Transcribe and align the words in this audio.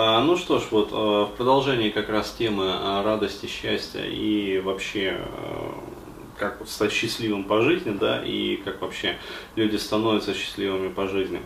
А, 0.00 0.20
ну 0.20 0.36
что 0.36 0.60
ж, 0.60 0.68
вот 0.70 0.90
а, 0.92 1.24
в 1.24 1.34
продолжении 1.34 1.90
как 1.90 2.08
раз 2.08 2.30
темы 2.30 2.66
а, 2.68 3.02
радости, 3.02 3.46
счастья 3.46 4.04
и 4.04 4.60
вообще 4.60 5.20
как 6.38 6.62
стать 6.68 6.92
счастливым 6.92 7.42
по 7.42 7.62
жизни, 7.62 7.90
да, 7.98 8.22
и 8.24 8.58
как 8.58 8.80
вообще 8.80 9.18
люди 9.56 9.74
становятся 9.74 10.34
счастливыми 10.34 10.86
по 10.90 11.08
жизни. 11.08 11.40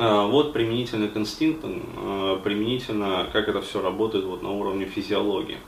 Вот 0.00 0.52
применительно 0.52 1.08
к 1.08 1.16
инстинктам, 1.16 2.40
применительно, 2.42 3.28
как 3.32 3.48
это 3.48 3.60
все 3.60 3.82
работает 3.82 4.24
вот 4.24 4.42
на 4.42 4.50
уровне 4.50 4.86
физиологии. 4.86 5.58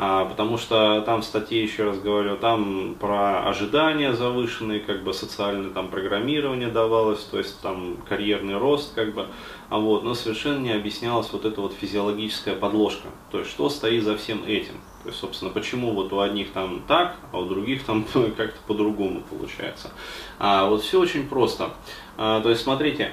А, 0.00 0.26
потому 0.26 0.58
что 0.58 1.02
там 1.04 1.22
в 1.22 1.24
статье, 1.24 1.60
еще 1.60 1.82
раз 1.82 1.98
говорю, 1.98 2.36
там 2.36 2.94
про 3.00 3.48
ожидания 3.48 4.12
завышенные, 4.12 4.78
как 4.78 5.02
бы 5.02 5.12
социальное 5.12 5.70
там 5.70 5.88
программирование 5.88 6.68
давалось, 6.68 7.24
то 7.24 7.38
есть 7.38 7.60
там 7.62 7.96
карьерный 8.08 8.58
рост, 8.58 8.94
как 8.94 9.12
бы, 9.12 9.26
а 9.70 9.78
вот, 9.78 10.04
но 10.04 10.14
совершенно 10.14 10.60
не 10.60 10.70
объяснялась 10.70 11.32
вот 11.32 11.44
эта 11.44 11.60
вот 11.60 11.72
физиологическая 11.72 12.54
подложка, 12.54 13.08
то 13.32 13.40
есть 13.40 13.50
что 13.50 13.68
стоит 13.68 14.04
за 14.04 14.16
всем 14.16 14.44
этим. 14.46 14.74
То 15.02 15.08
есть, 15.08 15.18
собственно, 15.20 15.50
почему 15.50 15.92
вот 15.92 16.12
у 16.12 16.20
одних 16.20 16.52
там 16.52 16.82
так, 16.86 17.16
а 17.32 17.40
у 17.40 17.46
других 17.46 17.82
там 17.82 18.04
как-то 18.36 18.58
по-другому 18.68 19.24
получается. 19.28 19.90
А, 20.38 20.68
вот 20.68 20.82
все 20.82 21.00
очень 21.00 21.28
просто. 21.28 21.70
А, 22.16 22.40
то 22.40 22.50
есть, 22.50 22.62
смотрите, 22.62 23.12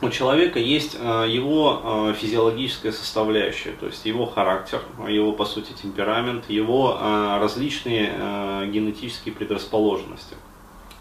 у 0.00 0.10
человека 0.10 0.58
есть 0.58 0.96
э, 0.98 1.26
его 1.28 2.10
э, 2.10 2.14
физиологическая 2.14 2.92
составляющая, 2.92 3.72
то 3.72 3.86
есть 3.86 4.04
его 4.06 4.26
характер, 4.26 4.80
его, 5.08 5.32
по 5.32 5.44
сути, 5.44 5.72
темперамент, 5.72 6.48
его 6.48 6.96
э, 7.00 7.38
различные 7.40 8.68
генетические 8.70 9.34
предрасположенности. 9.34 10.36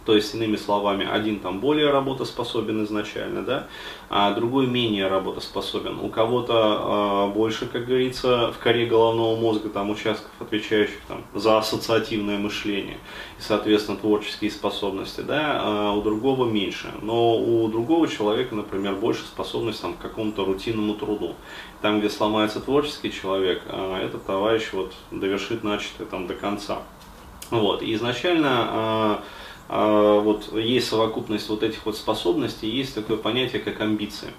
То 0.08 0.16
есть, 0.16 0.34
иными 0.34 0.56
словами, 0.56 1.06
один 1.06 1.42
там 1.42 1.60
более 1.60 1.92
работоспособен 1.92 2.86
изначально, 2.86 3.44
да, 3.44 3.68
а 4.10 4.32
другой 4.32 4.66
менее 4.66 5.10
работоспособен. 5.10 6.00
У 6.00 6.08
кого-то 6.08 7.28
э, 7.30 7.34
больше, 7.36 7.66
как 7.66 7.88
говорится, 7.88 8.54
в 8.54 8.58
коре 8.64 8.86
головного 8.86 9.36
мозга 9.36 9.68
там 9.68 9.90
участков, 9.90 10.32
отвечающих 10.40 10.96
там, 11.10 11.26
за 11.36 11.58
ассоциативное 11.58 12.38
мышление 12.38 13.00
и, 13.38 13.42
соответственно, 13.42 13.98
творческие 13.98 14.50
способности, 14.50 15.20
да, 15.20 15.60
а 15.62 15.92
у 15.92 16.02
другого 16.02 16.46
меньше. 16.46 16.90
Но 17.02 17.38
у 17.38 17.68
другого 17.68 18.08
человека, 18.08 18.56
например, 18.56 18.96
больше 18.96 19.24
способность 19.24 19.82
там, 19.82 19.94
к 19.94 20.00
какому-то 20.00 20.46
рутинному 20.46 20.94
труду. 20.94 21.36
Там, 21.82 22.00
где 22.00 22.10
сломается 22.10 22.62
творческий 22.62 23.12
человек, 23.12 23.62
э, 23.66 24.04
этот 24.06 24.26
товарищ 24.26 24.70
вот, 24.72 24.94
довершит 25.12 25.66
начатое 25.66 26.08
там, 26.08 26.28
до 26.28 26.34
конца. 26.34 26.78
Вот. 27.52 27.82
И 27.82 27.94
изначально 27.94 28.68
э, 28.72 29.18
вот 29.70 30.54
есть 30.54 30.88
совокупность 30.88 31.50
вот 31.50 31.64
этих 31.64 31.86
вот 31.86 31.98
способностей, 31.98 32.70
есть 32.70 32.96
такое 32.96 33.18
понятие, 33.18 33.62
как 33.62 33.82
амбиции. 33.82 34.30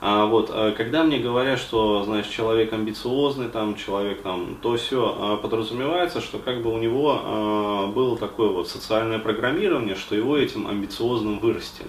А 0.00 0.26
вот, 0.26 0.50
а 0.52 0.72
когда 0.72 1.04
мне 1.04 1.18
говорят, 1.18 1.60
что, 1.60 2.02
знаешь, 2.02 2.26
человек 2.26 2.72
амбициозный, 2.72 3.48
там, 3.48 3.76
человек 3.76 4.22
там, 4.22 4.56
то 4.60 4.76
все, 4.76 5.38
подразумевается, 5.40 6.20
что 6.20 6.38
как 6.38 6.62
бы 6.62 6.72
у 6.72 6.78
него 6.78 7.92
было 7.94 8.18
такое 8.18 8.48
вот 8.48 8.68
социальное 8.68 9.20
программирование, 9.20 9.94
что 9.94 10.16
его 10.16 10.36
этим 10.36 10.66
амбициозным 10.66 11.38
вырастили. 11.38 11.88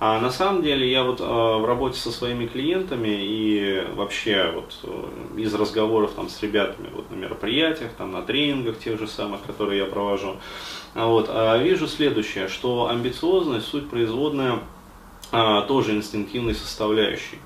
А 0.00 0.20
на 0.20 0.30
самом 0.30 0.62
деле 0.62 0.90
я 0.90 1.04
вот 1.04 1.20
э, 1.20 1.24
в 1.24 1.64
работе 1.64 1.98
со 1.98 2.10
своими 2.10 2.46
клиентами 2.46 3.08
и 3.08 3.86
вообще 3.94 4.50
вот 4.52 4.76
э, 4.82 5.40
из 5.40 5.54
разговоров 5.54 6.12
там 6.16 6.28
с 6.28 6.42
ребятами 6.42 6.88
вот 6.94 7.10
на 7.10 7.14
мероприятиях, 7.14 7.92
там 7.96 8.12
на 8.12 8.22
тренингах 8.22 8.78
тех 8.78 8.98
же 8.98 9.06
самых, 9.06 9.42
которые 9.42 9.78
я 9.78 9.86
провожу, 9.86 10.36
вот, 10.94 11.28
э, 11.28 11.62
вижу 11.62 11.86
следующее, 11.86 12.48
что 12.48 12.88
амбициозность 12.88 13.66
суть 13.66 13.88
производная 13.90 14.60
э, 15.32 15.62
тоже 15.66 15.92
инстинктивной 15.94 16.54
составляющей. 16.54 17.38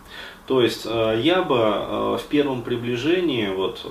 То 0.46 0.62
есть 0.62 0.86
я 0.86 1.42
бы 1.42 2.16
в 2.16 2.22
первом 2.30 2.62
приближении, 2.62 3.48
вот, 3.48 3.84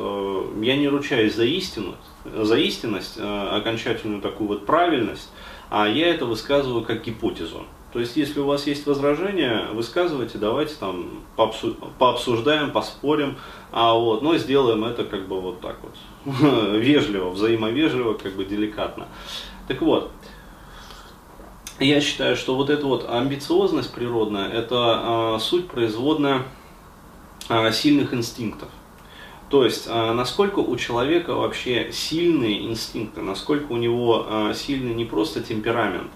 я 0.60 0.76
не 0.76 0.88
ручаюсь 0.88 1.36
за 1.36 1.46
истину, 1.46 1.94
за 2.26 2.58
истинность, 2.58 3.20
окончательную 3.20 4.24
такую 4.24 4.48
вот 4.48 4.66
правильность, 4.66 5.30
а 5.70 5.88
я 5.88 6.08
это 6.08 6.26
высказываю 6.26 6.84
как 6.84 7.04
гипотезу. 7.04 7.64
То 7.94 8.00
есть, 8.00 8.18
если 8.18 8.42
у 8.42 8.46
вас 8.46 8.68
есть 8.68 8.86
возражения, 8.86 9.68
высказывайте, 9.72 10.38
давайте 10.38 10.76
там 10.76 11.24
пообсуждаем, 11.36 12.72
поспорим, 12.72 13.38
а 13.72 13.94
вот, 13.94 14.22
но 14.22 14.38
сделаем 14.38 14.84
это 14.84 15.06
как 15.06 15.28
бы 15.28 15.40
вот 15.40 15.62
так 15.62 15.78
вот, 15.82 15.96
вежливо, 16.80 17.30
взаимовежливо, 17.30 18.14
как 18.16 18.36
бы 18.36 18.44
деликатно. 18.44 19.08
Так 19.68 19.82
вот, 19.82 20.12
я 21.80 22.02
считаю, 22.02 22.36
что 22.36 22.56
вот 22.56 22.70
эта 22.70 22.86
вот 22.88 23.08
амбициозность 23.08 23.94
природная, 23.94 24.50
это 24.50 25.36
э, 25.36 25.40
суть 25.40 25.68
производная 25.68 26.44
э, 27.50 27.72
сильных 27.72 28.14
инстинктов. 28.14 28.70
То 29.50 29.64
есть, 29.64 29.86
э, 29.88 30.12
насколько 30.14 30.60
у 30.60 30.76
человека 30.76 31.36
вообще 31.36 31.92
сильные 31.92 32.66
инстинкты, 32.66 33.22
насколько 33.22 33.72
у 33.72 33.78
него 33.78 34.52
сильный 34.56 34.94
не 34.96 35.06
просто 35.06 35.42
темперамент, 35.42 36.12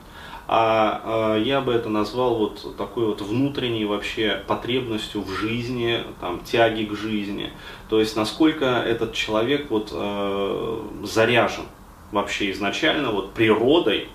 а, 0.47 1.01
а 1.05 1.37
я 1.37 1.61
бы 1.61 1.73
это 1.73 1.89
назвал 1.89 2.35
вот 2.35 2.75
такой 2.77 3.05
вот 3.05 3.21
внутренней 3.21 3.85
вообще 3.85 4.43
потребностью 4.47 5.21
в 5.21 5.29
жизни, 5.29 6.03
там, 6.19 6.41
тяги 6.43 6.83
к 6.83 6.95
жизни. 6.95 7.51
То 7.89 7.99
есть 7.99 8.15
насколько 8.15 8.65
этот 8.65 9.13
человек 9.13 9.69
вот 9.69 9.89
э, 9.93 10.81
заряжен 11.03 11.65
вообще 12.11 12.51
изначально 12.51 13.11
вот 13.11 13.33
природой 13.33 13.99
э, 13.99 14.07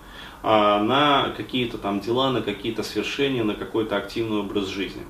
на 0.43 1.33
какие-то 1.37 1.79
там 1.79 2.01
дела, 2.01 2.31
на 2.31 2.43
какие-то 2.43 2.83
свершения, 2.83 3.45
на 3.45 3.55
какой-то 3.55 3.97
активный 3.97 4.41
образ 4.41 4.67
жизни. 4.67 5.03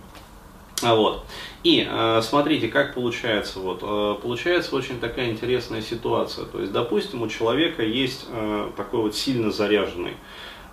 А 0.83 0.95
вот. 0.95 1.25
И 1.63 1.87
э, 1.89 2.21
смотрите, 2.23 2.69
как 2.69 2.95
получается. 2.95 3.61
Вот, 3.61 3.81
э, 3.83 4.15
получается 4.23 4.77
очень 4.77 5.01
такая 5.01 5.31
интересная 5.31 5.81
ситуация. 5.81 6.45
То 6.45 6.61
есть, 6.61 6.73
допустим, 6.73 7.23
у 7.23 7.29
человека 7.29 7.83
есть 7.83 8.27
э, 8.29 8.71
такой 8.77 9.01
вот 9.01 9.17
сильно 9.17 9.51
заряженный 9.51 10.13
а, 10.13 10.17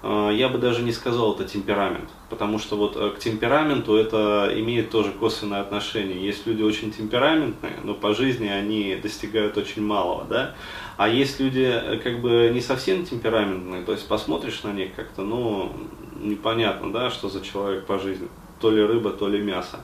я 0.03 0.49
бы 0.49 0.57
даже 0.57 0.81
не 0.81 0.91
сказал 0.91 1.33
это 1.33 1.45
темперамент, 1.45 2.09
потому 2.29 2.59
что 2.59 2.75
вот 2.75 2.97
э, 2.97 3.11
к 3.11 3.19
темпераменту 3.19 3.95
это 3.95 4.51
имеет 4.53 4.89
тоже 4.89 5.13
косвенное 5.13 5.61
отношение. 5.61 6.21
Есть 6.21 6.45
люди 6.45 6.61
очень 6.61 6.91
темпераментные, 6.91 7.79
но 7.83 7.93
по 7.93 8.13
жизни 8.13 8.47
они 8.47 8.97
достигают 9.01 9.57
очень 9.57 9.81
малого, 9.81 10.25
да, 10.25 10.55
а 10.97 11.07
есть 11.07 11.39
люди 11.39 11.71
э, 11.71 11.97
как 12.03 12.19
бы 12.19 12.51
не 12.53 12.59
совсем 12.59 13.05
темпераментные, 13.05 13.83
то 13.83 13.93
есть 13.93 14.05
посмотришь 14.05 14.63
на 14.63 14.73
них 14.73 14.93
как-то, 14.93 15.21
ну, 15.21 15.71
непонятно, 16.19 16.91
да, 16.91 17.09
что 17.09 17.29
за 17.29 17.39
человек 17.39 17.85
по 17.85 17.97
жизни, 17.97 18.27
то 18.59 18.71
ли 18.71 18.83
рыба, 18.83 19.11
то 19.11 19.29
ли 19.29 19.39
мясо. 19.39 19.79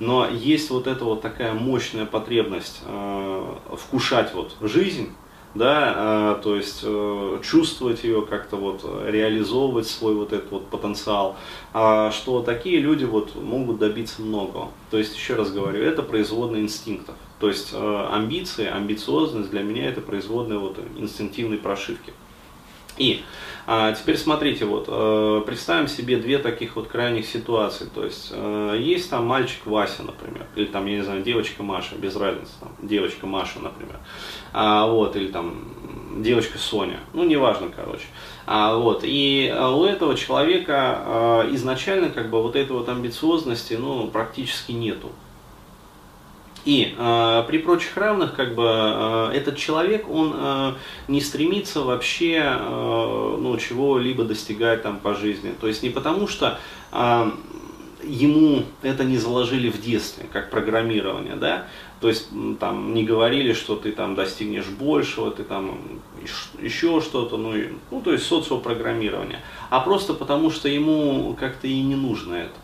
Но 0.00 0.26
есть 0.26 0.70
вот 0.70 0.88
эта 0.88 1.04
вот 1.04 1.20
такая 1.22 1.54
мощная 1.54 2.06
потребность 2.06 2.82
э, 2.86 3.54
вкушать 3.76 4.34
вот 4.34 4.56
жизнь, 4.60 5.12
да, 5.54 5.94
а, 5.96 6.34
то 6.42 6.54
есть 6.54 6.80
э, 6.84 7.40
чувствовать 7.42 8.04
ее 8.04 8.22
как-то 8.22 8.56
вот, 8.56 8.84
реализовывать 9.06 9.88
свой 9.88 10.14
вот 10.14 10.32
этот 10.32 10.50
вот 10.50 10.68
потенциал, 10.68 11.36
а, 11.72 12.10
что 12.12 12.42
такие 12.42 12.78
люди 12.78 13.04
вот 13.04 13.34
могут 13.34 13.78
добиться 13.78 14.22
многого. 14.22 14.68
То 14.90 14.98
есть, 14.98 15.16
еще 15.16 15.34
раз 15.34 15.50
говорю, 15.50 15.82
это 15.82 16.02
производные 16.02 16.62
инстинктов. 16.62 17.16
То 17.40 17.48
есть 17.48 17.70
э, 17.72 18.06
амбиции, 18.12 18.66
амбициозность 18.66 19.50
для 19.50 19.62
меня 19.62 19.88
это 19.88 20.00
производная 20.00 20.58
вот 20.58 20.78
инстинктивной 20.96 21.58
прошивки. 21.58 22.12
И 22.96 23.22
а, 23.66 23.92
теперь 23.92 24.16
смотрите, 24.16 24.64
вот 24.64 24.86
э, 24.88 25.42
представим 25.46 25.86
себе 25.86 26.16
две 26.16 26.38
таких 26.38 26.76
вот 26.76 26.88
крайних 26.88 27.26
ситуации. 27.26 27.88
То 27.94 28.04
есть 28.04 28.30
э, 28.32 28.76
есть 28.80 29.10
там 29.10 29.26
мальчик 29.26 29.64
Вася, 29.66 30.02
например, 30.02 30.46
или 30.56 30.66
там, 30.66 30.86
я 30.86 30.96
не 30.96 31.02
знаю, 31.02 31.22
девочка 31.22 31.62
Маша, 31.62 31.94
без 31.94 32.16
разницы, 32.16 32.52
там, 32.60 32.70
девочка 32.82 33.26
Маша, 33.26 33.60
например, 33.60 33.96
а, 34.52 34.86
вот, 34.86 35.14
или 35.14 35.28
там 35.28 35.74
девочка 36.16 36.58
Соня, 36.58 36.98
ну 37.12 37.24
неважно, 37.24 37.68
короче. 37.74 38.06
А, 38.46 38.74
вот, 38.74 39.02
и 39.04 39.52
э, 39.54 39.68
у 39.68 39.84
этого 39.84 40.16
человека 40.16 40.74
а, 40.76 41.54
изначально 41.54 42.10
как 42.10 42.30
бы 42.30 42.42
вот 42.42 42.56
этой 42.56 42.72
вот 42.72 42.88
амбициозности, 42.88 43.74
ну, 43.74 44.08
практически 44.08 44.72
нету. 44.72 45.10
И 46.64 46.94
э, 46.96 47.44
при 47.46 47.58
прочих 47.58 47.96
равных, 47.96 48.34
как 48.34 48.54
бы, 48.54 48.64
э, 48.66 49.30
этот 49.34 49.56
человек, 49.56 50.08
он 50.08 50.34
э, 50.34 50.72
не 51.08 51.20
стремится 51.20 51.80
вообще, 51.80 52.42
э, 52.42 53.36
ну, 53.40 53.56
чего-либо 53.56 54.24
достигать 54.24 54.82
там 54.82 54.98
по 54.98 55.14
жизни. 55.14 55.54
То 55.58 55.68
есть 55.68 55.82
не 55.82 55.88
потому, 55.88 56.28
что 56.28 56.58
э, 56.92 57.30
ему 58.04 58.64
это 58.82 59.04
не 59.04 59.16
заложили 59.16 59.70
в 59.70 59.80
детстве, 59.80 60.26
как 60.32 60.50
программирование, 60.50 61.36
да, 61.36 61.66
то 62.00 62.08
есть 62.08 62.28
там 62.58 62.94
не 62.94 63.04
говорили, 63.04 63.52
что 63.52 63.76
ты 63.76 63.92
там 63.92 64.14
достигнешь 64.14 64.66
большего, 64.66 65.30
ты 65.30 65.44
там 65.44 65.78
еще 66.60 67.00
что-то, 67.00 67.36
ну, 67.36 67.54
ну 67.90 68.00
то 68.00 68.12
есть 68.12 68.26
социопрограммирование, 68.26 69.40
а 69.68 69.80
просто 69.80 70.14
потому, 70.14 70.50
что 70.50 70.68
ему 70.68 71.36
как-то 71.38 71.66
и 71.66 71.80
не 71.82 71.96
нужно 71.96 72.34
это. 72.34 72.54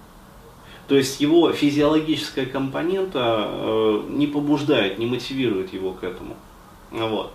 То 0.88 0.94
есть 0.94 1.20
его 1.20 1.52
физиологическая 1.52 2.46
компонента 2.46 3.48
э, 3.48 4.02
не 4.10 4.28
побуждает, 4.28 4.98
не 4.98 5.06
мотивирует 5.06 5.72
его 5.72 5.92
к 5.92 6.04
этому. 6.04 6.36
Вот. 6.92 7.32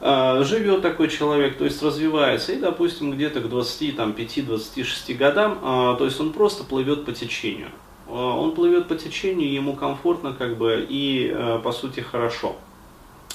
Э, 0.00 0.42
живет 0.44 0.82
такой 0.82 1.08
человек, 1.08 1.58
то 1.58 1.64
есть 1.64 1.82
развивается, 1.82 2.52
и, 2.52 2.60
допустим, 2.60 3.10
где-то 3.10 3.40
к 3.40 3.46
25-26 3.46 5.14
годам, 5.14 5.58
э, 5.60 5.96
то 5.98 6.04
есть 6.04 6.20
он 6.20 6.32
просто 6.32 6.62
плывет 6.62 7.04
по 7.04 7.12
течению. 7.12 7.70
он 8.08 8.54
плывет 8.54 8.86
по 8.86 8.94
течению, 8.94 9.52
ему 9.52 9.74
комфортно 9.74 10.32
как 10.32 10.56
бы 10.56 10.86
и 10.88 11.36
по 11.62 11.72
сути 11.72 12.00
хорошо. 12.00 12.56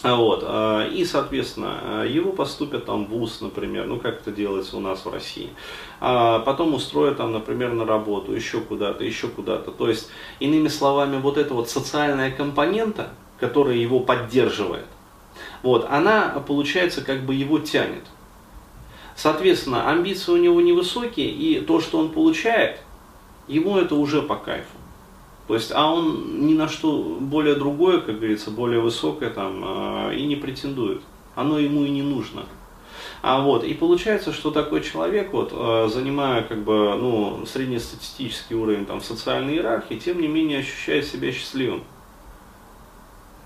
Вот. 0.04 0.44
И, 0.92 1.06
соответственно, 1.06 2.06
его 2.06 2.34
поступят 2.34 2.86
там 2.86 3.06
в 3.06 3.10
ВУЗ, 3.10 3.40
например, 3.40 3.86
ну 3.86 4.00
как 4.00 4.20
это 4.20 4.32
делается 4.32 4.76
у 4.76 4.82
нас 4.82 5.06
в 5.06 5.10
России. 5.10 5.50
А 6.02 6.40
потом 6.40 6.74
устроят 6.74 7.18
там, 7.18 7.32
например, 7.32 7.72
на 7.72 7.86
работу, 7.86 8.34
еще 8.34 8.60
куда-то, 8.60 9.06
еще 9.06 9.30
куда-то. 9.30 9.72
То 9.72 9.88
есть, 9.88 10.10
иными 10.40 10.68
словами, 10.68 11.22
вот 11.22 11.38
эта 11.38 11.54
вот 11.54 11.70
социальная 11.70 12.32
компонента, 12.32 13.12
которая 13.40 13.76
его 13.76 14.02
поддерживает, 14.02 14.86
вот, 15.62 15.88
она, 15.90 16.44
получается, 16.46 17.02
как 17.02 17.26
бы 17.26 17.34
его 17.34 17.60
тянет. 17.60 18.04
Соответственно, 19.16 19.90
амбиции 19.90 20.34
у 20.34 20.38
него 20.38 20.60
невысокие, 20.60 21.30
и 21.30 21.62
то, 21.62 21.80
что 21.80 22.00
он 22.00 22.10
получает, 22.10 22.82
ему 23.48 23.78
это 23.78 23.96
уже 23.96 24.22
по 24.22 24.36
кайфу. 24.36 24.68
То 25.48 25.56
есть, 25.56 25.72
а 25.74 25.92
он 25.92 26.48
ни 26.48 26.54
на 26.54 26.70
что 26.70 27.18
более 27.20 27.56
другое, 27.56 28.00
как 28.00 28.18
говорится, 28.18 28.50
более 28.50 28.80
высокое 28.80 29.30
там 29.30 30.10
э, 30.10 30.16
и 30.16 30.26
не 30.26 30.36
претендует. 30.36 31.02
Оно 31.36 31.60
ему 31.60 31.84
и 31.84 31.90
не 31.90 32.02
нужно. 32.02 32.46
А 33.22 33.42
вот, 33.42 33.64
и 33.64 33.74
получается, 33.74 34.32
что 34.32 34.52
такой 34.52 34.82
человек, 34.82 35.34
вот, 35.34 35.52
э, 35.52 35.90
занимая 35.92 36.44
как 36.44 36.64
бы, 36.64 36.96
ну, 36.96 37.46
среднестатистический 37.46 38.56
уровень 38.56 38.86
там, 38.86 39.02
социальной 39.02 39.54
иерархии, 39.56 39.96
тем 39.96 40.22
не 40.22 40.28
менее 40.28 40.60
ощущает 40.60 41.06
себя 41.06 41.32
счастливым. 41.32 41.84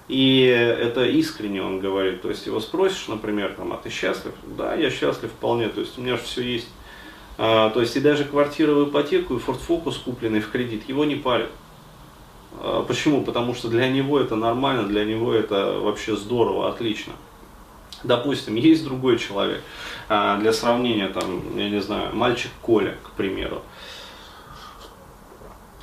И 0.07 0.41
это 0.41 1.05
искренне 1.05 1.61
он 1.61 1.79
говорит. 1.79 2.21
То 2.21 2.29
есть 2.29 2.45
его 2.45 2.59
спросишь, 2.59 3.07
например, 3.07 3.53
там, 3.57 3.73
а 3.73 3.77
ты 3.77 3.89
счастлив? 3.89 4.33
Да, 4.57 4.73
я 4.73 4.89
счастлив 4.89 5.31
вполне. 5.31 5.67
То 5.67 5.81
есть 5.81 5.97
у 5.97 6.01
меня 6.01 6.15
же 6.15 6.23
все 6.23 6.41
есть. 6.41 6.69
А, 7.37 7.69
то 7.69 7.81
есть 7.81 7.95
и 7.95 7.99
даже 7.99 8.23
квартира 8.23 8.71
в 8.73 8.89
ипотеку 8.89 9.35
и 9.35 9.39
Ford 9.39 9.59
Focus, 9.67 9.95
купленный 10.03 10.39
в 10.39 10.49
кредит, 10.49 10.87
его 10.87 11.03
не 11.05 11.15
парит. 11.15 11.49
А, 12.61 12.83
почему? 12.83 13.23
Потому 13.23 13.53
что 13.53 13.67
для 13.67 13.87
него 13.89 14.19
это 14.19 14.35
нормально, 14.35 14.83
для 14.83 15.05
него 15.05 15.33
это 15.33 15.79
вообще 15.79 16.15
здорово, 16.15 16.69
отлично. 16.69 17.13
Допустим, 18.03 18.55
есть 18.55 18.83
другой 18.83 19.17
человек, 19.17 19.61
а, 20.07 20.37
для 20.37 20.53
сравнения, 20.53 21.07
там, 21.07 21.57
я 21.57 21.69
не 21.69 21.81
знаю, 21.81 22.15
мальчик 22.15 22.51
Коля, 22.61 22.95
к 23.03 23.11
примеру, 23.11 23.61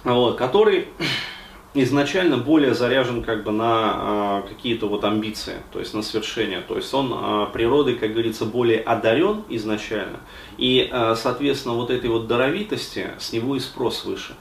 вот, 0.04 0.36
который 0.36 0.88
изначально 1.74 2.38
более 2.38 2.74
заряжен 2.74 3.22
как 3.22 3.42
бы 3.42 3.50
на 3.50 4.42
э, 4.44 4.48
какие-то 4.48 4.86
вот 4.86 5.04
амбиции, 5.04 5.56
то 5.72 5.80
есть 5.80 5.92
на 5.94 6.02
свершение. 6.02 6.60
То 6.60 6.76
есть 6.76 6.92
он 6.94 7.12
э, 7.12 7.46
природой, 7.52 7.96
как 7.96 8.12
говорится, 8.12 8.44
более 8.44 8.80
одарен 8.80 9.42
изначально. 9.48 10.20
И, 10.56 10.88
э, 10.90 11.14
соответственно, 11.16 11.74
вот 11.74 11.90
этой 11.90 12.10
вот 12.10 12.28
даровитости 12.28 13.10
с 13.18 13.32
него 13.32 13.56
и 13.56 13.60
спрос 13.60 14.04
выше. 14.04 14.36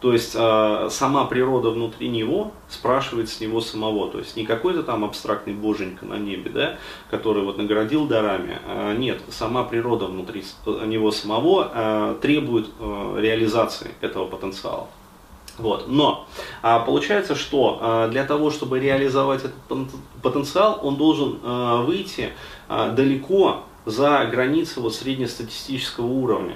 То 0.00 0.12
есть 0.12 0.34
э, 0.34 0.88
сама 0.90 1.24
природа 1.24 1.70
внутри 1.70 2.08
него 2.08 2.52
спрашивает 2.68 3.28
с 3.28 3.40
него 3.40 3.60
самого. 3.60 4.10
То 4.10 4.18
есть 4.18 4.36
не 4.36 4.46
какой-то 4.46 4.84
там 4.84 5.04
абстрактный 5.04 5.54
боженька 5.54 6.06
на 6.06 6.14
небе, 6.14 6.50
да, 6.50 6.76
который 7.10 7.42
вот 7.42 7.58
наградил 7.58 8.06
дарами. 8.06 8.58
Э, 8.66 8.94
нет, 8.96 9.20
сама 9.28 9.64
природа 9.64 10.06
внутри 10.06 10.44
него 10.86 11.10
самого 11.10 11.70
э, 11.74 12.16
требует 12.22 12.68
э, 12.78 13.16
реализации 13.18 13.90
этого 14.00 14.26
потенциала. 14.26 14.86
Вот. 15.58 15.88
Но 15.88 16.26
а, 16.62 16.78
получается, 16.80 17.34
что 17.34 17.78
а, 17.80 18.08
для 18.08 18.24
того, 18.24 18.50
чтобы 18.50 18.78
реализовать 18.78 19.40
этот 19.40 19.88
потенциал, 20.22 20.78
он 20.82 20.96
должен 20.96 21.40
а, 21.42 21.82
выйти 21.82 22.30
а, 22.68 22.90
далеко 22.90 23.64
за 23.84 24.24
границы 24.30 24.80
вот, 24.80 24.94
среднестатистического 24.94 26.06
уровня. 26.06 26.54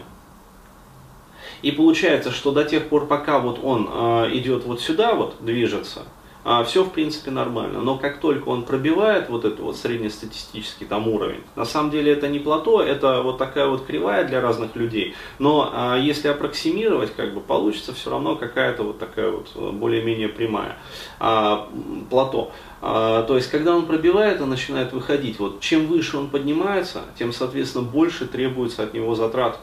И 1.63 1.71
получается, 1.71 2.33
что 2.33 2.51
до 2.51 2.65
тех 2.65 2.89
пор, 2.89 3.07
пока 3.07 3.39
вот 3.39 3.61
он 3.63 3.89
а, 3.91 4.29
идет 4.33 4.65
вот 4.65 4.81
сюда, 4.81 5.15
вот 5.15 5.37
движется, 5.41 6.03
а, 6.45 6.65
все 6.65 6.83
в 6.83 6.91
принципе 6.91 7.31
нормально. 7.31 7.81
Но 7.81 7.97
как 7.99 8.19
только 8.19 8.49
он 8.49 8.65
пробивает 8.65 9.29
вот 9.29 9.45
этот 9.45 9.61
вот 9.61 9.77
среднестатистический 9.77 10.85
там 10.85 11.07
уровень, 11.07 11.43
на 11.55 11.65
самом 11.65 11.93
деле 11.93 12.13
это 12.13 12.27
не 12.27 12.41
плато, 12.41 12.83
это 12.83 13.23
вот 13.23 13.39
такая 13.39 13.69
вот 13.69 13.87
кривая 13.87 14.25
для 14.25 14.41
разных 14.41 14.75
людей. 14.75 15.15
Но 15.39 15.71
а, 15.73 15.97
если 15.97 16.27
аппроксимировать, 16.27 17.15
как 17.15 17.33
бы 17.33 17.41
получится 17.41 17.95
все 17.95 18.11
равно 18.11 18.35
какая-то 18.35 18.83
вот 18.83 18.99
такая 18.99 19.31
вот 19.31 19.53
э, 19.55 19.71
более-менее 19.71 20.29
прямая 20.29 20.77
а, 21.21 21.69
плато. 22.11 22.51
То 22.81 23.37
есть, 23.37 23.49
когда 23.49 23.77
он 23.77 23.87
пробивает, 23.87 24.41
он 24.41 24.51
начинает 24.51 24.93
выходить. 24.93 25.39
Вот 25.39 25.61
чем 25.61 25.87
выше 25.87 26.17
он 26.17 26.31
поднимается, 26.31 27.03
тем, 27.17 27.33
соответственно, 27.33 27.85
больше 27.85 28.27
требуется 28.27 28.83
от 28.83 28.93
него 28.93 29.15
затрат 29.15 29.61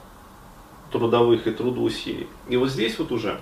трудовых 0.91 1.47
и 1.47 1.51
трудоусилий. 1.51 2.27
И 2.47 2.57
вот 2.57 2.69
здесь 2.69 2.97
вот 2.99 3.11
уже 3.11 3.39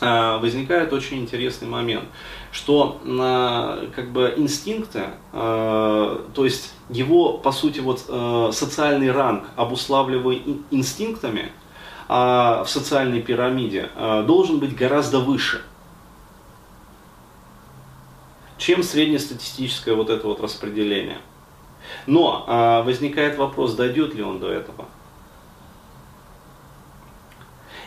а, 0.00 0.38
возникает 0.38 0.92
очень 0.92 1.18
интересный 1.18 1.66
момент, 1.66 2.04
что 2.52 3.00
а, 3.04 3.88
как 3.94 4.12
бы 4.12 4.32
инстинкты, 4.36 5.06
а, 5.32 6.24
то 6.34 6.44
есть 6.44 6.72
его, 6.88 7.38
по 7.38 7.52
сути, 7.52 7.80
вот 7.80 8.00
социальный 8.54 9.10
ранг, 9.10 9.44
обуславливая 9.56 10.40
инстинктами 10.70 11.52
в 12.08 12.64
социальной 12.66 13.20
пирамиде, 13.20 13.90
должен 14.26 14.58
быть 14.58 14.74
гораздо 14.74 15.18
выше, 15.18 15.60
чем 18.56 18.82
среднестатистическое 18.82 19.94
вот 19.94 20.08
это 20.08 20.26
вот 20.26 20.40
распределение. 20.40 21.18
Но 22.06 22.82
возникает 22.86 23.36
вопрос, 23.36 23.74
дойдет 23.74 24.14
ли 24.14 24.22
он 24.22 24.38
до 24.38 24.50
этого. 24.50 24.86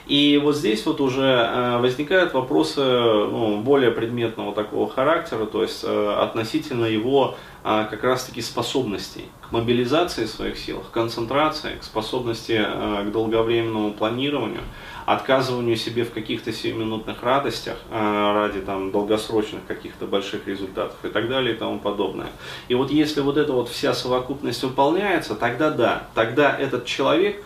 И 0.07 0.39
вот 0.43 0.55
здесь 0.55 0.85
вот 0.85 0.99
уже 0.99 1.23
э, 1.23 1.77
возникают 1.79 2.33
вопросы 2.33 2.81
ну, 2.81 3.61
более 3.61 3.91
предметного 3.91 4.53
такого 4.53 4.89
характера, 4.89 5.45
то 5.45 5.61
есть 5.61 5.83
э, 5.83 6.15
относительно 6.19 6.85
его 6.85 7.35
э, 7.63 7.87
как 7.89 8.03
раз-таки 8.03 8.41
способностей 8.41 9.25
к 9.47 9.51
мобилизации 9.51 10.25
своих 10.25 10.57
сил, 10.57 10.79
к 10.79 10.91
концентрации, 10.91 11.77
к 11.79 11.83
способности 11.83 12.65
к 13.05 13.11
долговременному 13.11 13.91
планированию, 13.91 14.61
отказыванию 15.05 15.75
себе 15.75 16.03
в 16.03 16.11
каких-то 16.11 16.51
сиюминутных 16.51 17.21
радостях 17.21 17.77
ради 17.91 18.61
там, 18.61 18.91
долгосрочных 18.91 19.65
каких-то 19.67 20.05
больших 20.05 20.47
результатов 20.47 20.97
и 21.03 21.09
так 21.09 21.27
далее 21.27 21.55
и 21.55 21.57
тому 21.57 21.79
подобное. 21.79 22.27
И 22.69 22.75
вот 22.75 22.91
если 22.91 23.19
вот 23.19 23.37
эта 23.37 23.51
вот 23.51 23.67
вся 23.67 23.93
совокупность 23.93 24.63
выполняется, 24.63 25.35
тогда 25.35 25.69
да, 25.69 26.07
тогда 26.15 26.55
этот 26.57 26.85
человек 26.85 27.43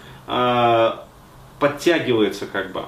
подтягивается 1.59 2.45
как 2.45 2.71
бы, 2.71 2.85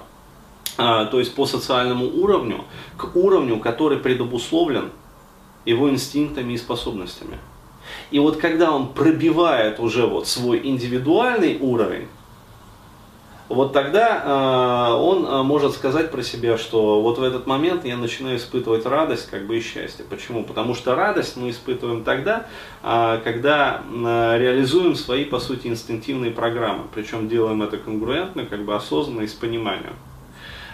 а, 0.77 1.05
то 1.05 1.19
есть 1.19 1.35
по 1.35 1.45
социальному 1.45 2.05
уровню, 2.05 2.65
к 2.97 3.15
уровню, 3.15 3.59
который 3.59 3.97
предобусловлен 3.97 4.91
его 5.65 5.89
инстинктами 5.89 6.53
и 6.53 6.57
способностями. 6.57 7.37
И 8.11 8.19
вот 8.19 8.37
когда 8.37 8.71
он 8.71 8.93
пробивает 8.93 9.79
уже 9.79 10.05
вот 10.05 10.27
свой 10.27 10.61
индивидуальный 10.63 11.57
уровень, 11.59 12.07
вот 13.49 13.71
тогда 13.71 14.23
э, 14.25 14.93
он 14.95 15.25
э, 15.25 15.43
может 15.43 15.73
сказать 15.73 16.11
про 16.11 16.21
себя, 16.21 16.57
что 16.57 17.01
вот 17.01 17.17
в 17.17 17.23
этот 17.23 17.47
момент 17.47 17.85
я 17.85 17.95
начинаю 17.95 18.37
испытывать 18.37 18.85
радость 18.85 19.29
как 19.29 19.47
бы 19.47 19.57
и 19.57 19.61
счастье. 19.61 20.03
Почему? 20.09 20.43
Потому 20.43 20.73
что 20.73 20.95
радость 20.95 21.37
мы 21.37 21.51
испытываем 21.51 22.03
тогда, 22.03 22.47
э, 22.83 23.21
когда 23.23 23.83
реализуем 23.89 24.95
свои, 24.95 25.23
по 25.23 25.39
сути, 25.39 25.67
инстинктивные 25.67 26.31
программы. 26.31 26.83
Причем 26.93 27.29
делаем 27.29 27.63
это 27.63 27.77
конгруентно, 27.77 28.45
как 28.45 28.65
бы 28.65 28.75
осознанно 28.75 29.21
и 29.21 29.27
с 29.27 29.33
пониманием. 29.33 29.93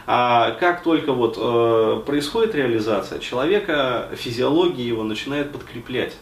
А 0.05 0.51
как 0.59 0.83
только 0.83 1.13
вот 1.13 2.05
происходит 2.05 2.55
реализация, 2.55 3.19
человека, 3.19 4.09
физиология 4.15 4.85
его 4.85 5.03
начинает 5.03 5.51
подкреплять. 5.51 6.13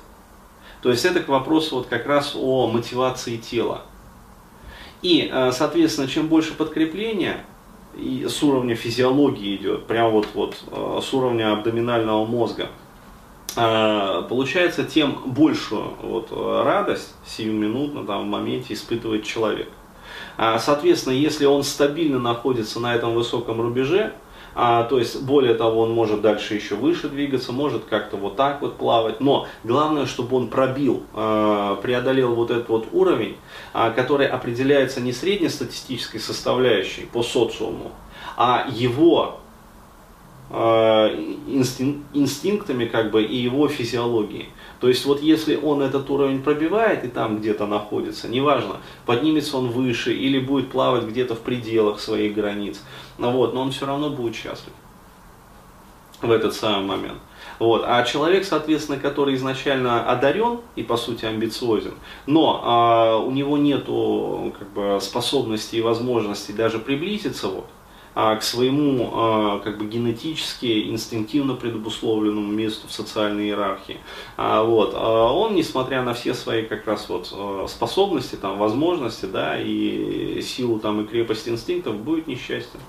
То 0.84 0.92
есть 0.92 1.04
это 1.06 1.22
к 1.22 1.30
вопросу 1.30 1.78
вот 1.78 1.88
как 1.88 2.06
раз 2.06 2.34
о 2.36 2.68
мотивации 2.68 3.38
тела. 3.38 3.86
И, 5.02 5.30
э, 5.32 5.52
соответственно, 5.52 6.08
чем 6.08 6.28
больше 6.28 6.54
подкрепления, 6.54 7.44
и 7.98 8.26
с 8.30 8.42
уровня 8.44 8.76
физиологии 8.76 9.56
идет, 9.56 9.86
прям 9.88 10.12
вот, 10.12 10.28
вот 10.34 10.56
э, 10.72 11.00
с 11.02 11.14
уровня 11.14 11.54
абдоминального 11.54 12.26
мозга, 12.26 12.68
э, 13.56 14.24
получается, 14.30 14.84
тем 14.84 15.18
большую 15.26 15.94
вот, 16.02 16.32
радость 16.32 17.16
сиюминутно 17.26 18.06
там, 18.06 18.24
в 18.24 18.28
моменте 18.28 18.74
испытывает 18.74 19.24
человек. 19.24 19.70
А, 20.38 20.60
соответственно, 20.60 21.14
если 21.14 21.46
он 21.46 21.64
стабильно 21.64 22.20
находится 22.20 22.80
на 22.80 22.96
этом 22.96 23.14
высоком 23.14 23.62
рубеже, 23.62 24.14
а, 24.54 24.84
то 24.84 25.00
есть, 25.00 25.22
более 25.24 25.54
того, 25.54 25.82
он 25.82 25.92
может 25.92 26.22
дальше 26.22 26.56
еще 26.56 26.76
выше 26.76 27.10
двигаться, 27.10 27.52
может 27.52 27.86
как-то 27.86 28.18
вот 28.18 28.36
так 28.36 28.62
вот 28.62 28.78
плавать. 28.78 29.20
Но 29.20 29.48
главное, 29.64 30.06
чтобы 30.06 30.38
он 30.38 30.48
пробил, 30.50 31.04
а, 31.14 31.76
преодолел 31.78 32.36
вот 32.36 32.52
этот 32.52 32.70
вот 32.70 32.88
уровень, 32.92 33.38
а, 33.74 33.92
который 33.92 34.28
определяется 34.28 35.02
не 35.02 35.14
среднестатистической 35.14 36.20
составляющей 36.20 37.06
по 37.06 37.24
социуму, 37.24 37.92
а 38.38 38.68
его 38.72 39.41
а, 40.54 41.08
инстинктами 42.14 42.86
как 42.86 43.12
бы 43.12 43.24
и 43.24 43.36
его 43.36 43.68
физиологией. 43.68 44.50
То 44.80 44.88
есть 44.88 45.06
вот 45.06 45.22
если 45.22 45.56
он 45.56 45.82
этот 45.82 46.10
уровень 46.10 46.42
пробивает 46.42 47.06
и 47.06 47.08
там 47.08 47.40
где-то 47.40 47.68
находится, 47.68 48.28
неважно, 48.28 48.78
поднимется 49.06 49.58
он 49.58 49.70
выше 49.70 50.14
или 50.14 50.40
будет 50.40 50.72
плавать 50.72 51.04
где-то 51.04 51.36
в 51.36 51.40
пределах 51.40 52.00
своих 52.00 52.34
границ, 52.34 52.82
вот, 53.18 53.54
но 53.54 53.62
он 53.62 53.72
все 53.72 53.86
равно 53.86 54.10
будет 54.10 54.36
счастлив 54.36 54.74
в 56.22 56.32
этот 56.32 56.54
самый 56.54 56.86
момент. 56.86 57.20
Вот. 57.60 57.84
А 57.86 58.04
человек, 58.04 58.46
соответственно, 58.46 59.00
который 59.00 59.36
изначально 59.36 60.10
одарен 60.10 60.62
и 60.76 60.84
по 60.84 60.98
сути 60.98 61.26
амбициозен, 61.26 61.94
но 62.26 62.62
а, 62.64 63.18
у 63.18 63.32
него 63.32 63.58
нет 63.58 63.86
как 63.86 64.70
бы, 64.74 65.00
способности 65.02 65.76
и 65.76 65.82
возможности 65.82 66.52
даже 66.52 66.80
приблизиться 66.80 67.48
вот, 67.48 67.68
к 68.14 68.42
своему 68.42 69.12
а, 69.14 69.60
как 69.60 69.78
бы 69.78 69.86
генетически, 69.86 70.90
инстинктивно 70.90 71.56
предобусловленному 71.56 72.52
месту 72.52 72.88
в 72.88 72.92
социальной 72.92 73.46
иерархии. 73.46 73.98
А, 74.38 74.64
вот, 74.64 74.94
а 74.96 75.32
он, 75.34 75.56
несмотря 75.56 76.04
на 76.04 76.14
все 76.14 76.34
свои 76.34 76.64
как 76.64 76.86
раз 76.88 77.08
вот 77.08 77.70
способности, 77.70 78.36
там, 78.36 78.58
возможности, 78.58 79.26
да, 79.26 79.58
и 79.60 80.42
силу 80.42 80.80
там 80.80 81.02
и 81.02 81.08
крепость 81.08 81.48
инстинктов, 81.48 81.96
будет 81.96 82.28
несчастен. 82.28 82.80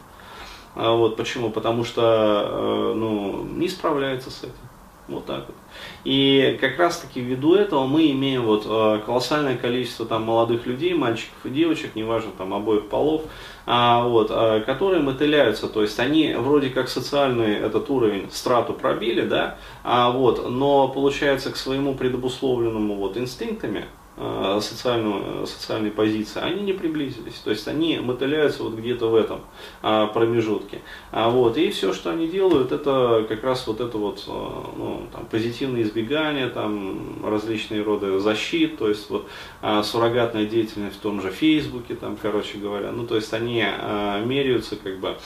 А 0.74 0.92
вот 0.92 1.16
почему? 1.16 1.50
Потому 1.50 1.84
что 1.84 2.02
э, 2.02 2.94
ну, 2.96 3.44
не 3.44 3.68
справляется 3.68 4.30
с 4.30 4.38
этим. 4.44 4.71
Вот 5.08 5.26
так 5.26 5.46
вот. 5.48 5.56
И 6.04 6.56
как 6.60 6.78
раз 6.78 6.98
таки 6.98 7.20
ввиду 7.20 7.54
этого 7.54 7.86
мы 7.86 8.10
имеем 8.12 8.42
вот 8.42 8.64
э, 8.66 9.00
колоссальное 9.04 9.56
количество 9.56 10.06
там 10.06 10.22
молодых 10.22 10.64
людей, 10.64 10.94
мальчиков 10.94 11.44
и 11.44 11.50
девочек, 11.50 11.96
неважно 11.96 12.30
там 12.38 12.54
обоих 12.54 12.88
полов, 12.88 13.22
а, 13.66 14.06
вот, 14.06 14.28
а, 14.30 14.60
которые 14.60 15.02
мотыляются, 15.02 15.68
то 15.68 15.82
есть 15.82 15.98
они 15.98 16.34
вроде 16.34 16.70
как 16.70 16.88
социальный 16.88 17.56
этот 17.56 17.90
уровень 17.90 18.30
страту 18.30 18.74
пробили, 18.74 19.22
да, 19.22 19.58
а, 19.82 20.10
вот, 20.12 20.48
но 20.48 20.86
получается 20.88 21.50
к 21.50 21.56
своему 21.56 21.94
предобусловленному 21.94 22.94
вот 22.94 23.16
инстинктами, 23.16 23.86
Э, 23.86 24.01
социальную, 24.16 25.46
социальной 25.46 25.90
позиции, 25.90 26.40
они 26.40 26.62
не 26.62 26.72
приблизились. 26.72 27.34
То 27.42 27.50
есть 27.50 27.66
они 27.66 27.98
мотыляются 27.98 28.62
вот 28.62 28.74
где-то 28.74 29.08
в 29.08 29.14
этом 29.14 29.40
а, 29.80 30.06
промежутке. 30.06 30.82
А, 31.10 31.30
вот, 31.30 31.56
и 31.56 31.70
все, 31.70 31.92
что 31.92 32.10
они 32.10 32.28
делают, 32.28 32.72
это 32.72 33.24
как 33.28 33.42
раз 33.42 33.66
вот 33.66 33.80
это 33.80 33.96
вот 33.96 34.24
э, 34.26 34.30
ну, 34.30 35.06
там, 35.12 35.26
позитивное 35.26 35.82
избегание, 35.82 36.48
там, 36.48 37.24
различные 37.24 37.82
роды 37.82 38.18
защит, 38.18 38.78
то 38.78 38.88
есть 38.88 39.08
вот 39.10 39.28
а, 39.62 39.82
суррогатная 39.82 40.46
деятельность 40.46 40.96
в 40.96 41.00
том 41.00 41.22
же 41.22 41.30
Фейсбуке, 41.30 41.94
там, 41.94 42.16
короче 42.20 42.58
говоря. 42.58 42.92
Ну, 42.92 43.06
то 43.06 43.16
есть 43.16 43.32
они 43.32 43.64
а, 43.64 44.22
меряются, 44.24 44.76
как 44.76 44.98
бы, 45.00 45.16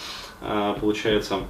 а, 0.41 0.75
получается, 0.75 1.41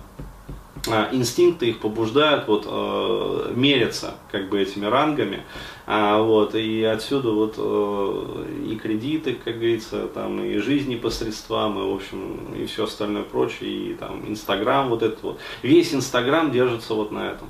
инстинкты 1.12 1.70
их 1.70 1.80
побуждают 1.80 2.46
вот 2.48 2.66
э, 2.68 3.52
мериться 3.54 4.14
как 4.30 4.48
бы 4.48 4.60
этими 4.60 4.86
рангами, 4.86 5.42
а, 5.86 6.20
вот 6.20 6.54
и 6.54 6.82
отсюда 6.82 7.30
вот 7.30 7.54
э, 7.58 8.46
и 8.68 8.76
кредиты, 8.76 9.34
как 9.34 9.54
говорится, 9.54 10.08
там 10.08 10.42
и 10.44 10.58
жизни 10.58 10.96
посредством, 10.96 11.78
и 11.78 11.90
в 11.90 11.94
общем 11.94 12.54
и 12.54 12.66
все 12.66 12.84
остальное 12.84 13.22
прочее, 13.22 13.70
и 13.70 13.94
там 13.94 14.28
Инстаграм 14.28 14.88
вот 14.88 15.02
этот 15.02 15.22
вот, 15.22 15.40
весь 15.62 15.94
Инстаграм 15.94 16.50
держится 16.50 16.94
вот 16.94 17.12
на 17.12 17.30
этом. 17.30 17.48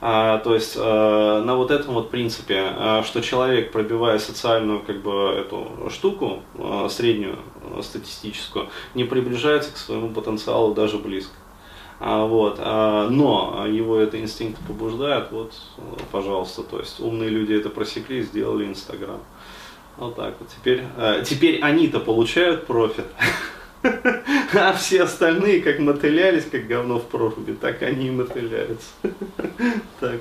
А, 0.00 0.38
то 0.38 0.54
есть 0.54 0.76
э, 0.76 1.42
на 1.44 1.56
вот 1.56 1.72
этом 1.72 1.94
вот 1.94 2.10
принципе, 2.10 2.72
э, 2.76 3.02
что 3.04 3.20
человек, 3.20 3.72
пробивая 3.72 4.20
социальную 4.20 4.80
как 4.80 5.02
бы 5.02 5.34
эту 5.36 5.90
штуку, 5.90 6.42
э, 6.54 6.86
среднюю 6.88 7.38
э, 7.62 7.82
статистическую, 7.82 8.68
не 8.94 9.02
приближается 9.02 9.72
к 9.72 9.76
своему 9.76 10.10
потенциалу 10.10 10.72
даже 10.72 10.98
близко. 10.98 11.34
А, 12.00 12.24
вот, 12.26 12.58
а, 12.60 13.08
но 13.08 13.66
его 13.66 13.98
это 13.98 14.20
инстинкт 14.20 14.60
побуждает, 14.66 15.32
вот, 15.32 15.52
пожалуйста, 16.12 16.62
то 16.62 16.78
есть 16.78 17.00
умные 17.00 17.28
люди 17.28 17.54
это 17.54 17.70
просекли, 17.70 18.22
сделали 18.22 18.66
Инстаграм. 18.66 19.20
Вот 19.96 20.14
так 20.14 20.34
вот. 20.38 20.48
Теперь, 20.48 20.84
а, 20.96 21.22
теперь 21.22 21.60
они-то 21.60 21.98
получают 21.98 22.66
профит, 22.66 23.06
а 23.82 24.72
все 24.74 25.02
остальные 25.02 25.60
как 25.60 25.80
мотылялись, 25.80 26.44
как 26.44 26.68
говно 26.68 27.00
в 27.00 27.06
проруби, 27.06 27.52
так 27.52 27.82
они 27.82 28.08
и 28.08 28.10
мотыляются. 28.10 28.90
Так 30.00 30.20